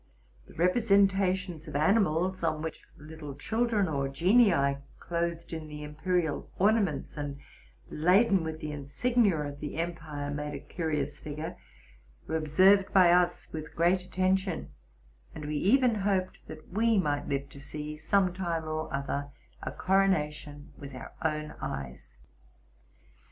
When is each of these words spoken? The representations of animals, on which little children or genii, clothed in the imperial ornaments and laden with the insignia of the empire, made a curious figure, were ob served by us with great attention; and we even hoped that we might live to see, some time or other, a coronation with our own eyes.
The 0.47 0.55
representations 0.55 1.67
of 1.67 1.75
animals, 1.75 2.43
on 2.43 2.63
which 2.63 2.87
little 2.97 3.35
children 3.35 3.87
or 3.87 4.07
genii, 4.09 4.77
clothed 4.99 5.53
in 5.53 5.67
the 5.67 5.83
imperial 5.83 6.49
ornaments 6.57 7.17
and 7.17 7.37
laden 7.87 8.43
with 8.43 8.61
the 8.61 8.71
insignia 8.71 9.37
of 9.41 9.59
the 9.59 9.75
empire, 9.75 10.31
made 10.31 10.55
a 10.55 10.59
curious 10.59 11.19
figure, 11.19 11.55
were 12.25 12.35
ob 12.35 12.47
served 12.47 12.91
by 12.91 13.11
us 13.11 13.47
with 13.53 13.75
great 13.75 14.01
attention; 14.01 14.71
and 15.35 15.45
we 15.45 15.57
even 15.57 15.93
hoped 15.93 16.39
that 16.47 16.69
we 16.69 16.97
might 16.97 17.27
live 17.29 17.47
to 17.49 17.59
see, 17.59 17.95
some 17.95 18.33
time 18.33 18.63
or 18.63 18.91
other, 18.91 19.29
a 19.61 19.71
coronation 19.71 20.73
with 20.79 20.95
our 20.95 21.13
own 21.21 21.51
eyes. 21.61 22.17